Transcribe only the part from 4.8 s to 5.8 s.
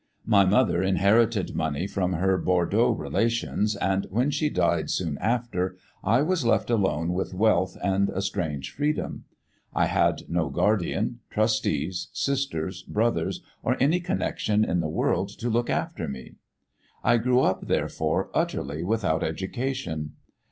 soon after,